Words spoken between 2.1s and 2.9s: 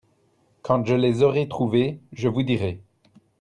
je vous dirai.